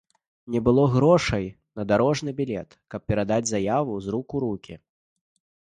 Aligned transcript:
Не 0.53 0.61
было 0.67 0.85
грошай 0.95 1.45
на 1.81 1.85
дарожны 1.91 2.33
білет, 2.41 2.69
каб 2.95 3.01
перадаць 3.11 3.47
заяву 3.53 3.93
з 4.07 4.19
рук 4.19 4.27
у 4.41 4.45
рукі. 4.47 4.73